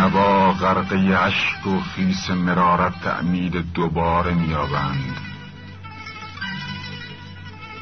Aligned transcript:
بینوا 0.00 0.52
غرقه 0.52 0.96
اشک 0.96 1.66
و 1.66 1.80
خیس 1.80 2.30
مرارت 2.30 3.00
تعمید 3.00 3.72
دوباره 3.72 4.34
میابند 4.34 5.16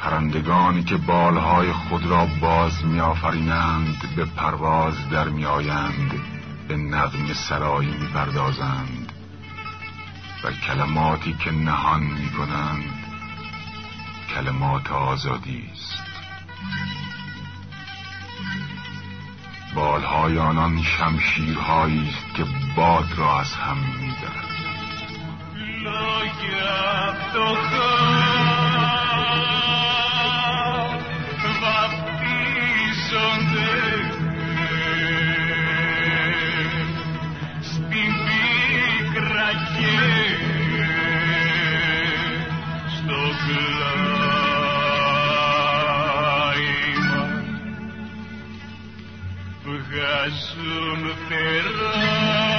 پرندگانی 0.00 0.84
که 0.84 0.96
بالهای 0.96 1.72
خود 1.72 2.06
را 2.06 2.26
باز 2.40 2.84
میآفرینند 2.84 4.14
به 4.16 4.24
پرواز 4.24 5.08
در 5.10 5.28
میآیند 5.28 6.12
به 6.68 6.76
نظم 6.76 7.32
سرایی 7.32 7.90
می‌پردازند. 7.90 9.12
و 10.44 10.52
کلماتی 10.52 11.32
که 11.32 11.50
نهان 11.50 12.02
می‌کنند 12.02 12.84
کلمات 14.34 14.92
آزادی 14.92 15.70
است. 15.72 15.98
بالهای 19.74 20.38
آنان 20.38 20.82
شمشیرهایی 20.82 22.08
است 22.08 22.34
که 22.34 22.44
باد 22.76 23.06
را 23.16 23.40
از 23.40 23.52
هم 23.52 23.76
می‌برد 24.00 24.48
Azum 50.28 51.02
Ferrari. 51.26 52.57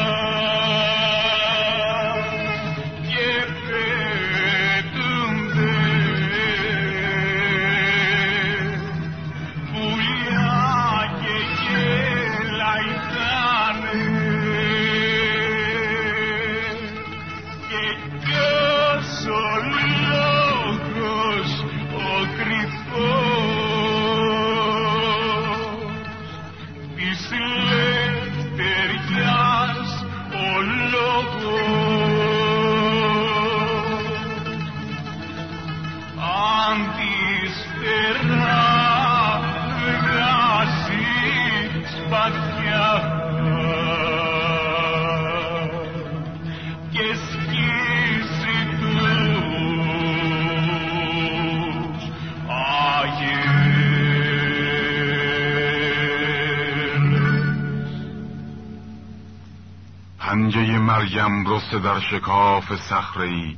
مریم 61.09 61.47
رسته 61.47 61.79
در 61.79 61.99
شکاف 61.99 62.75
صخره 62.75 63.55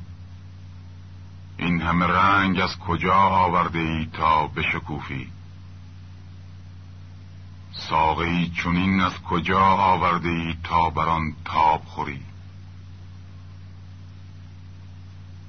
این 1.57 1.81
همه 1.81 2.07
رنگ 2.07 2.59
از 2.59 2.78
کجا 2.79 3.13
آورده 3.13 3.79
ای 3.79 4.09
تا 4.13 4.47
بشکوفی؟ 4.47 5.31
ساقه 7.89 8.25
ای 8.25 8.50
چونین 8.50 9.01
از 9.01 9.13
کجا 9.22 9.59
آورده 9.62 10.29
ای 10.29 10.56
تا 10.63 10.89
بر 10.89 11.09
آن 11.09 11.34
تاب 11.45 11.81
خوری؟ 11.85 12.22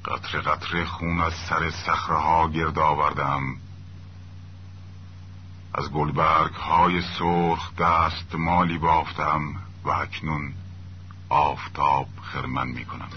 قطره 0.04 0.40
قطره 0.40 0.84
خون 0.84 1.20
از 1.20 1.32
سر 1.48 1.70
صخره 1.70 2.16
ها 2.16 2.48
گرد 2.48 2.78
آوردم. 2.78 3.56
از 5.74 5.90
گلبرگ 5.90 6.54
های 6.54 7.02
سرخ 7.18 7.76
دست 7.76 8.34
مالی 8.34 8.78
بافتم 8.78 9.54
و 9.84 9.90
اکنون 9.90 10.54
آفتاب 11.32 12.06
خرمن 12.22 12.68
می 12.68 12.84
کنم 12.84 13.08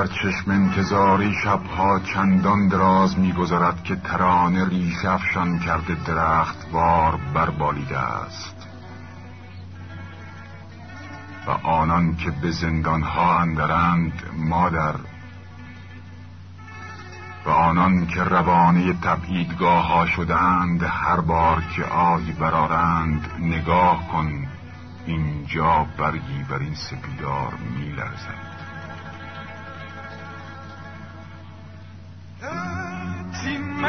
در 0.00 0.06
چشم 0.06 0.50
انتظاری 0.50 1.34
شبها 1.44 1.98
چندان 1.98 2.68
دراز 2.68 3.18
میگذرد 3.18 3.84
که 3.84 3.96
ترانه 3.96 4.68
ریشه 4.68 5.10
افشان 5.10 5.58
کرده 5.58 5.94
درخت 6.06 6.70
بار 6.70 7.18
بربالیده 7.34 7.98
است. 7.98 8.56
و 11.46 11.50
آنان 11.50 12.16
که 12.16 12.30
به 12.30 12.50
زندانها 12.50 13.38
اندرند 13.38 14.22
مادر 14.36 14.94
و 17.46 17.50
آنان 17.50 18.06
که 18.06 18.22
روانه 18.22 18.92
تبعیدگاه 18.92 19.86
ها 19.86 20.06
شدند 20.06 20.82
هر 20.82 21.20
بار 21.20 21.62
که 21.76 21.84
آی 21.84 22.32
برارند 22.32 23.30
نگاه 23.40 24.08
کن 24.08 24.46
اینجا 25.06 25.86
برگی 25.98 26.42
بر 26.50 26.58
این 26.58 26.74
سپیدار 26.74 27.54
می 27.76 27.92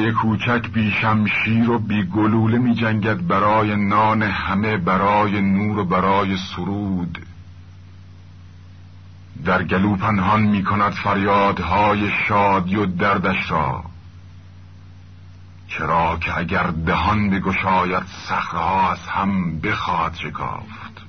بنده 0.00 0.12
کوچک 0.12 0.68
بی 0.68 0.90
شمشیر 0.90 1.70
و 1.70 1.78
بی 1.78 2.02
گلوله 2.02 2.58
می 2.58 2.74
جنگد 2.74 3.26
برای 3.26 3.76
نان 3.76 4.22
همه 4.22 4.76
برای 4.76 5.40
نور 5.40 5.78
و 5.78 5.84
برای 5.84 6.36
سرود 6.36 7.18
در 9.44 9.62
گلو 9.62 9.96
پنهان 9.96 10.42
می 10.42 10.64
کند 10.64 10.92
فریادهای 10.92 12.10
شادی 12.28 12.76
و 12.76 12.86
دردش 12.86 13.50
را 13.50 13.84
چرا 15.68 16.18
که 16.20 16.38
اگر 16.38 16.66
دهان 16.66 17.30
بگشاید 17.30 18.02
سخرها 18.28 18.92
از 18.92 19.08
هم 19.08 19.60
بخواهد 19.60 20.14
شکافت 20.14 21.00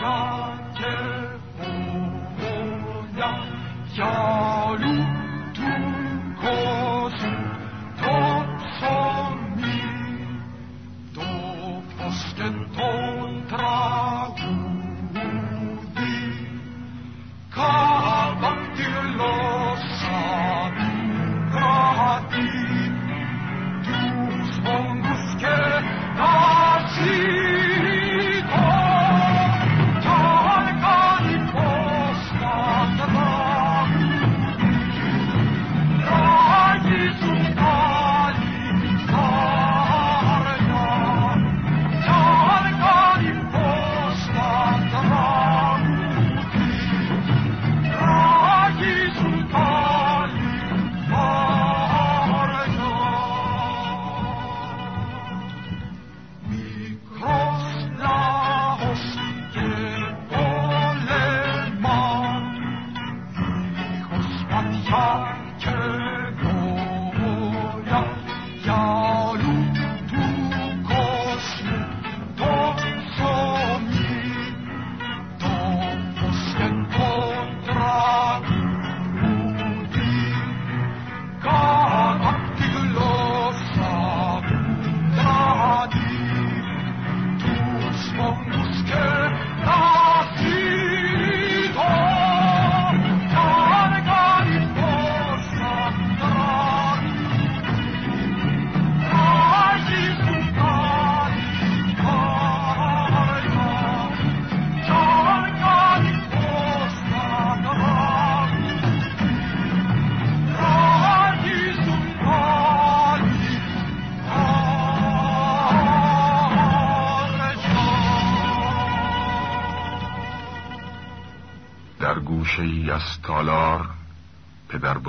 Oh. 0.00 0.27
Your 3.98 4.27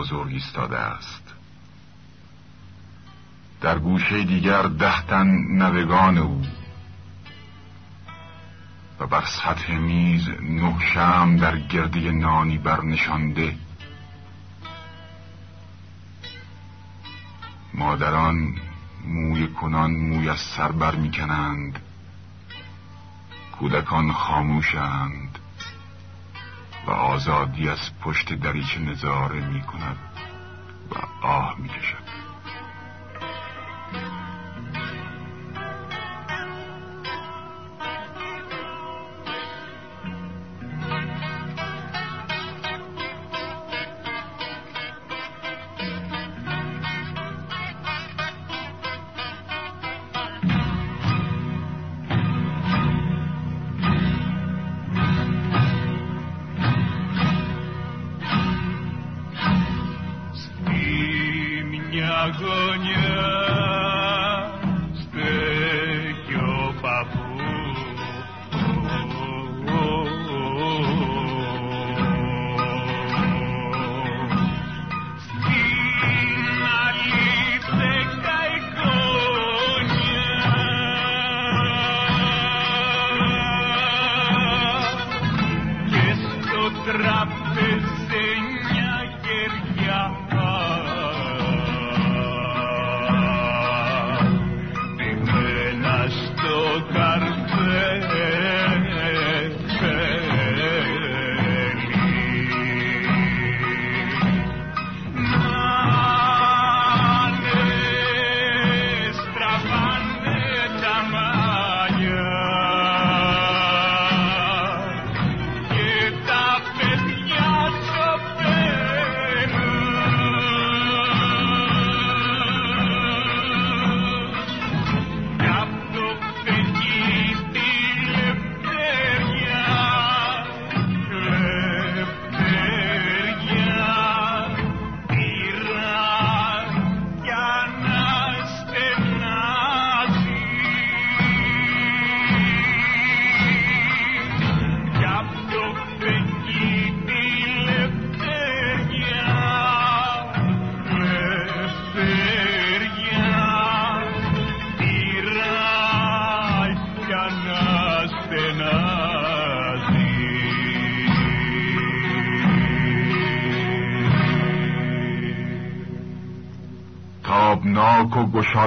بزرگ 0.10 0.34
ایستاده 0.34 0.78
است. 0.78 1.24
در 3.62 3.80
گوشه 3.80 4.24
دیگر 4.24 4.62
دهتن 4.62 5.28
نوگان 5.51 6.18
او 6.18 6.46
و 9.00 9.08
بر 9.08 9.25
سطح 9.25 9.78
میز 9.78 10.30
نه 10.42 10.80
شم 10.94 11.38
در 11.38 11.58
گردی 11.60 12.12
نانی 12.12 12.58
برنشانده. 12.58 13.56
مادران 17.74 18.56
موی 19.06 19.48
کنان 19.48 19.92
موی 19.92 20.30
از 20.30 20.39
سر 20.39 20.72
بر 20.72 20.96
می‌کنند 20.96 21.80
کودکان 23.60 24.12
خاموشند. 24.12 25.38
و 26.88 26.91
آزادی 26.91 27.69
از 27.69 28.00
پشت 28.01 28.33
دریچه 28.33 28.79
نظاره 28.79 29.48
می 29.48 29.62
کند 29.62 29.98
و 30.91 31.25
آه 31.25 31.55
می 31.59 31.69
کشد 31.69 31.99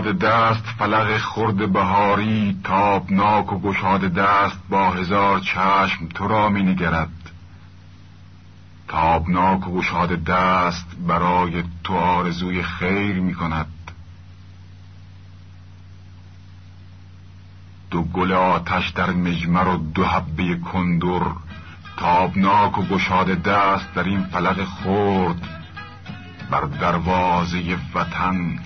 گشاد 0.02 0.18
دست 0.18 0.64
فلق 0.78 1.18
خرد 1.18 1.73
بهاری 1.73 2.61
تابناک 2.64 3.52
و 3.52 3.61
گشاد 3.61 4.00
دست 4.00 4.59
با 4.68 4.90
هزار 4.90 5.40
چشم 5.40 6.09
تو 6.14 6.28
را 6.28 6.49
می 6.49 6.62
نگرد. 6.62 7.30
تابناک 8.88 9.68
و 9.68 9.78
گشاد 9.78 10.25
دست 10.25 10.87
برای 11.09 11.64
تو 11.85 11.94
آرزوی 11.94 12.62
خیر 12.62 13.21
می 13.21 13.35
کند. 13.35 13.66
دو 17.90 18.02
گل 18.02 18.32
آتش 18.32 18.88
در 18.88 19.11
مجمر 19.11 19.68
و 19.68 19.76
دو 19.76 20.04
حبه 20.04 20.56
کندر 20.56 21.26
تابناک 21.97 22.78
و 22.78 22.82
گشاد 22.82 23.42
دست 23.42 23.94
در 23.94 24.04
این 24.04 24.25
فلق 24.25 24.64
خرد. 24.64 25.49
بر 26.50 26.61
دروازه 26.61 27.78
وطن 27.94 28.59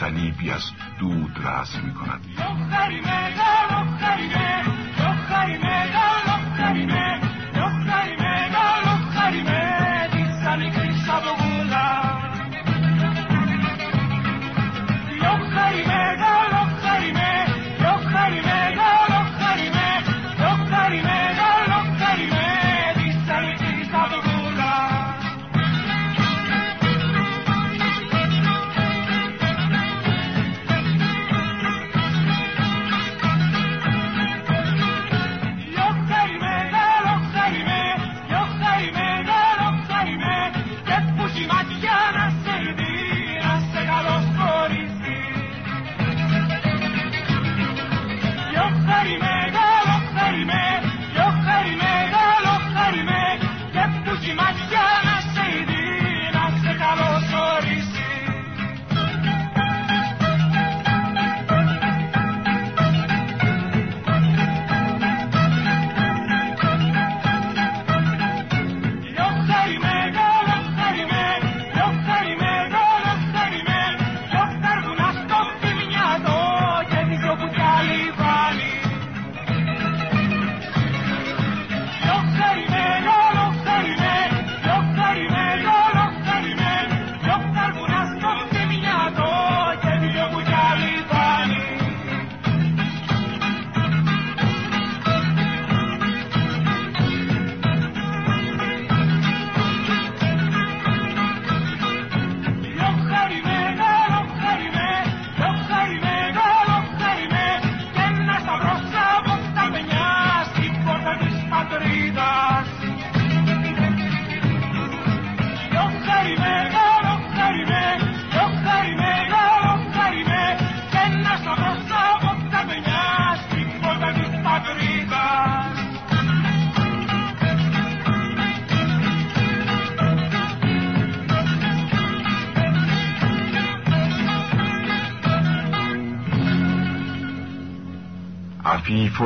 صلیبی 0.00 0.50
از 0.50 0.62
دود 1.00 1.38
رسم 1.38 1.80
می 1.80 1.94
کند 1.94 2.20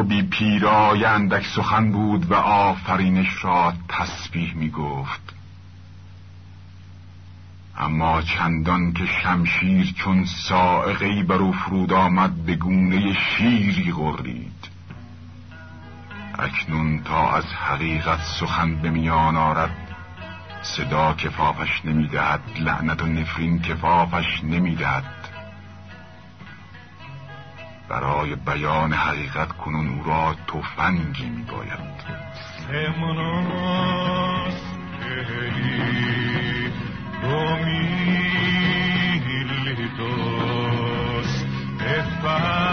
و 0.00 0.02
بی 0.02 0.22
پیرای 0.22 1.04
اندک 1.04 1.46
سخن 1.46 1.92
بود 1.92 2.30
و 2.30 2.34
آفرینش 2.34 3.44
را 3.44 3.72
تسبیح 3.88 4.54
می 4.54 4.70
گفت. 4.70 5.34
اما 7.78 8.22
چندان 8.22 8.92
که 8.92 9.06
شمشیر 9.06 9.94
چون 9.96 10.24
سائقی 10.24 11.22
بر 11.22 11.34
او 11.34 11.52
فرود 11.52 11.92
آمد 11.92 12.34
به 12.34 12.56
گونه 12.56 13.12
شیری 13.12 13.92
غرید. 13.92 14.68
اکنون 16.38 17.02
تا 17.02 17.36
از 17.36 17.44
حقیقت 17.44 18.20
سخن 18.40 18.74
به 18.74 18.90
میان 18.90 19.36
آرد 19.36 19.76
صدا 20.62 21.14
کفافش 21.14 21.84
نمی‌دهد 21.84 22.40
لعنت 22.60 23.02
و 23.02 23.06
نفرین 23.06 23.62
کفافش 23.62 24.44
نمی‌دهد 24.44 25.19
برای 27.90 28.34
بیان 28.34 28.92
حقیقت 28.92 29.52
کنون 29.52 29.88
او 29.88 30.04
را 30.04 30.36
تفنگی 30.46 31.28
میباید. 31.28 32.00
Domilitos 37.22 38.10
Efa 41.96 42.70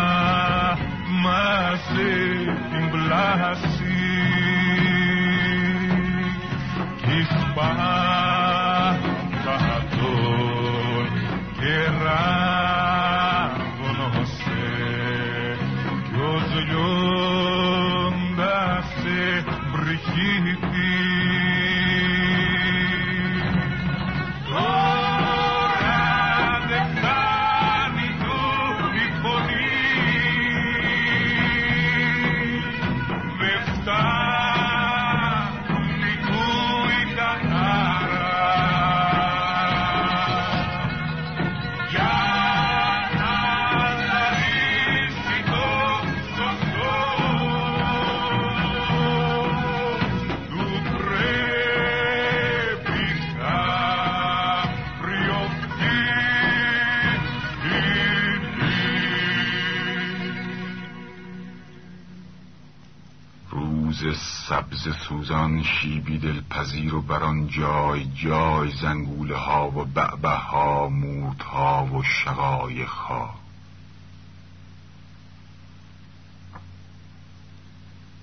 سوزان 65.09 65.63
شیبی 65.63 66.17
دلپذیر 66.17 66.95
و 66.95 67.01
بران 67.01 67.47
جای 67.47 68.05
جای 68.05 68.71
زنگوله 68.71 69.35
ها 69.35 69.71
و 69.71 69.85
بعبه 69.85 70.29
ها 70.29 70.89
موت 70.89 71.43
ها 71.43 71.85
و 71.85 72.03
شقایق 72.03 72.89
ها. 72.89 73.35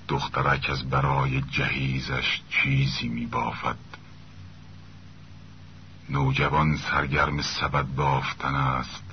دخترک 0.09 0.70
از 0.70 0.90
برای 0.90 1.42
جهیزش 1.42 2.40
چیزی 2.49 3.09
می 3.09 3.27
بافد 3.27 3.77
نوجوان 6.09 6.77
سرگرم 6.77 7.42
سبد 7.42 7.87
بافتن 7.87 8.55
است 8.55 9.05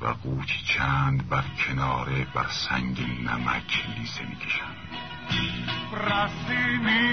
و 0.00 0.06
قوچی 0.06 0.62
چند 0.64 1.28
بر 1.28 1.44
کناره 1.66 2.24
بر 2.24 2.46
سنگ 2.48 3.00
نمک 3.00 3.84
لیسه 3.98 4.24
می 4.24 4.36
کشند 4.36 5.75
πράσινη 5.96 7.04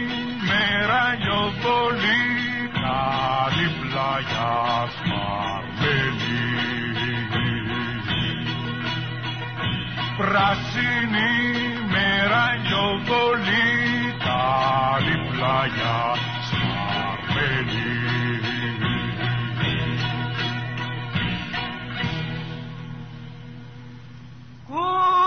μέρα 0.50 1.04
λιοβολή 1.22 2.22
καλή 2.84 3.67
πλάγια 3.80 4.54
σπαρμένη. 4.96 6.41
Πράσινη 10.17 11.32
μέρα 11.93 12.46
λιοβολή 12.65 13.67
καλή 14.28 15.17
πλάγια 15.30 15.98
σπαρμένη. 16.48 17.91
Oh! 24.76 25.23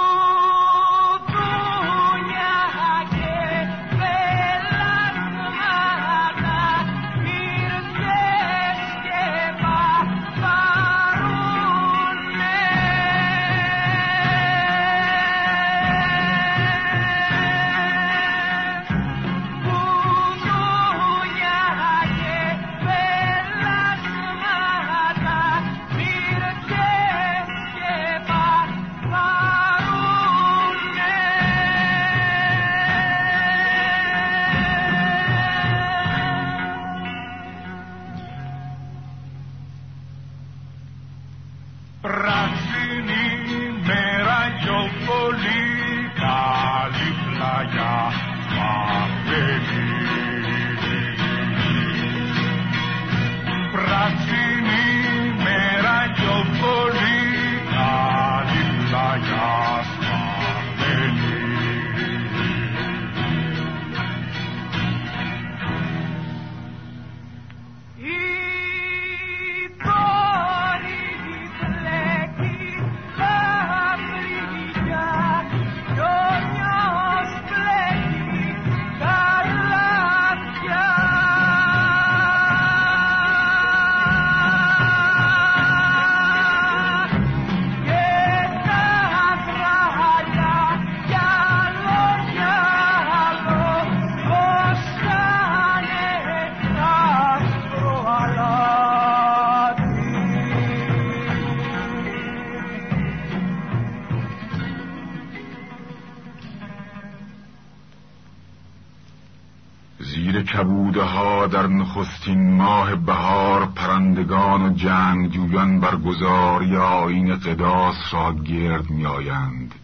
نخستین 111.97 112.53
ماه 112.53 112.95
بهار 112.95 113.67
پرندگان 113.67 114.63
و 114.63 114.75
جنگجویان 114.75 115.81
برگزاری 115.81 116.77
آین 116.77 117.37
قداس 117.37 117.97
را 118.13 118.33
گرد 118.33 118.91
می 118.91 119.07
آیند. 119.07 119.75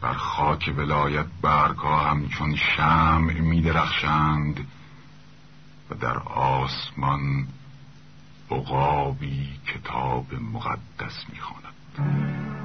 بر 0.00 0.12
خاک 0.12 0.74
ولایت 0.76 1.26
برگا 1.42 1.98
همچون 1.98 2.56
شمع 2.56 3.40
می 3.40 3.62
درخشند 3.62 4.66
و 5.90 5.94
در 5.94 6.18
آسمان 6.34 7.46
عقابی 8.50 9.48
کتاب 9.66 10.26
مقدس 10.34 11.24
می‌خواند 11.32 11.68
کفی 11.98 12.57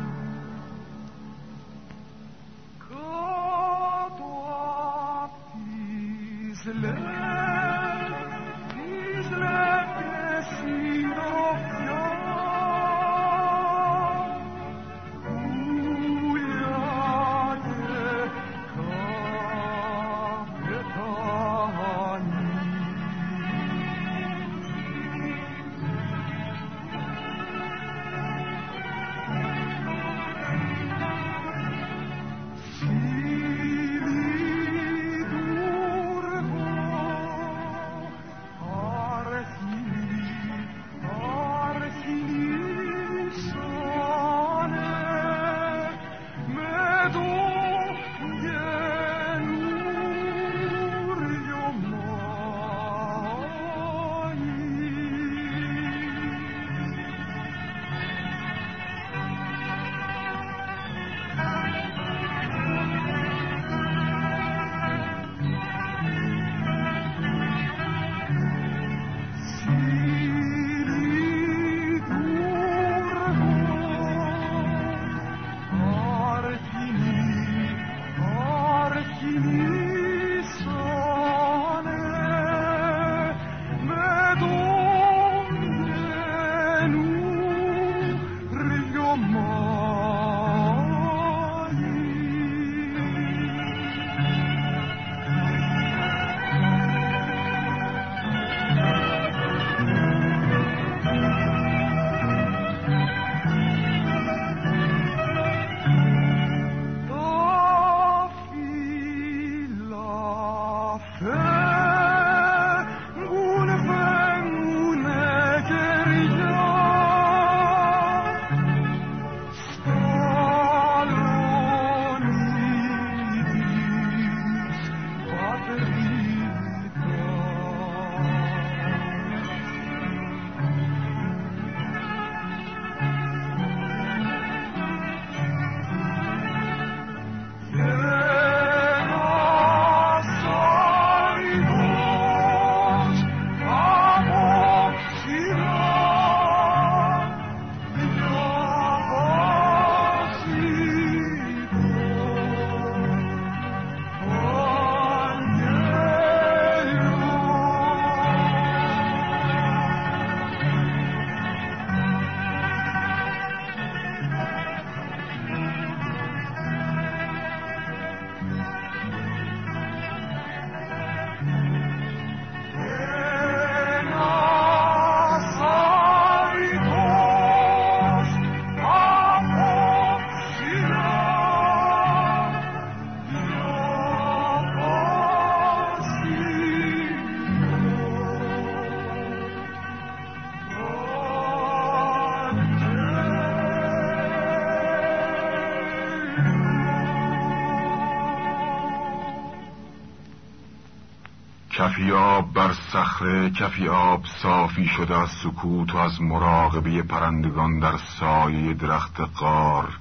آب 202.02 202.54
بر 202.54 202.74
صخره 202.74 203.50
کفی 203.50 203.88
آب 203.88 204.26
صافی 204.26 204.86
شده 204.86 205.18
از 205.18 205.30
سکوت 205.30 205.96
و 205.96 205.98
از 205.98 206.22
مراقبه 206.22 207.02
پرندگان 207.02 207.80
در 207.80 207.98
سایه 207.98 208.74
درخت 208.74 209.20
قار 209.20 210.00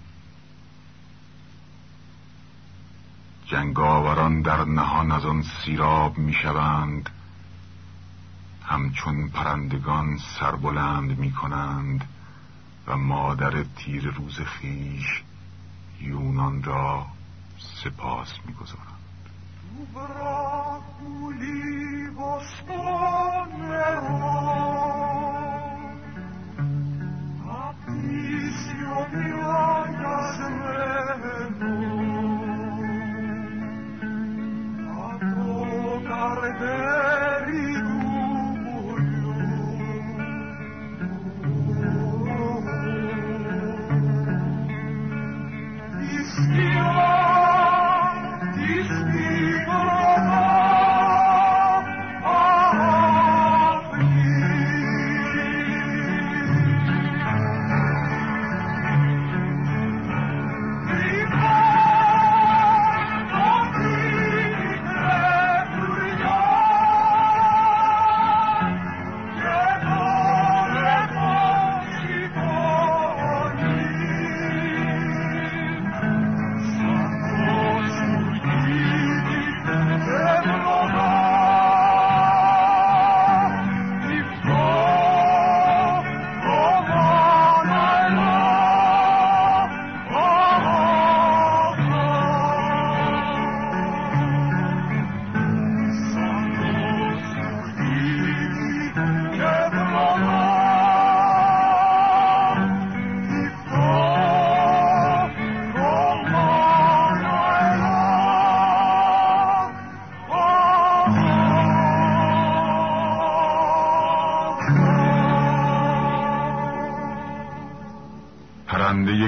جنگاوران 3.46 4.42
در 4.42 4.64
نهان 4.64 5.12
از 5.12 5.24
آن 5.24 5.42
سیراب 5.42 6.18
می‌شوند. 6.18 7.11
همچون 8.64 9.28
پرندگان 9.28 10.18
سربلند 10.18 11.18
می 11.18 11.33
کنند 11.33 12.09
و 12.87 12.96
مادر 12.96 13.64
تیر 13.76 14.11
روز 14.11 14.40
خیش 14.40 15.22
یونان 16.00 16.62
را 16.62 17.07
سپاس 17.59 18.33
می‌گذارند 18.46 18.91
Amen. 36.54 37.21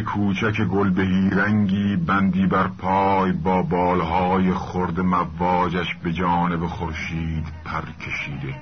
کوچک 0.04 0.60
گل 0.60 0.90
رنگی 1.30 1.96
بندی 1.96 2.46
بر 2.46 2.68
پای 2.68 3.32
با 3.32 3.62
بالهای 3.62 4.54
خرد 4.54 5.00
مواجش 5.00 5.94
به 6.02 6.12
جانب 6.12 6.66
خورشید 6.66 7.46
پر 7.64 7.82
کشیده. 8.00 8.54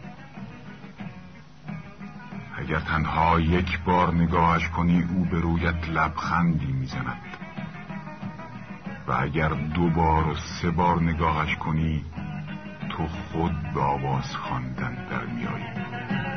اگر 2.59 2.81
تنها 2.81 3.40
یک 3.40 3.81
بار 3.85 4.14
نگاهش 4.14 4.68
کنی 4.68 5.02
او 5.02 5.24
به 5.24 5.40
رویت 5.40 5.88
لبخندی 5.88 6.72
می‌زند. 6.72 7.22
و 9.09 9.12
اگر 9.12 9.48
دو 9.48 9.90
بار 9.90 10.28
و 10.28 10.35
سه 10.35 10.70
بار 10.70 11.02
نگاهش 11.02 11.57
کنی 11.57 12.05
تو 12.90 13.07
خود 13.07 13.52
به 13.74 13.81
آواز 13.81 14.37
خواندن 14.37 15.07
در 15.11 15.24
میایی 15.26 16.32